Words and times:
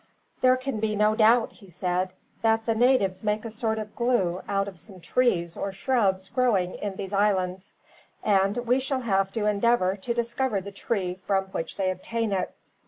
"There 0.41 0.57
can 0.57 0.79
be 0.79 0.95
no 0.95 1.15
doubt," 1.15 1.51
he 1.51 1.69
said, 1.69 2.09
"that 2.41 2.65
the 2.65 2.73
natives 2.73 3.23
make 3.23 3.45
a 3.45 3.51
sort 3.51 3.77
of 3.77 3.95
glue 3.95 4.41
out 4.49 4.67
of 4.67 4.79
some 4.79 4.99
trees 4.99 5.55
or 5.55 5.71
shrubs 5.71 6.27
growing 6.27 6.73
in 6.73 6.95
these 6.95 7.13
islands, 7.13 7.73
and 8.23 8.57
we 8.65 8.79
shall 8.79 9.01
have 9.01 9.31
to 9.33 9.45
endeavor 9.45 9.95
to 9.97 10.13
discover 10.15 10.59
the 10.59 10.71
tree 10.71 11.19
from 11.27 11.45
which 11.51 11.77
they 11.77 11.91
obtain 11.91 12.31
it. 12.31 12.51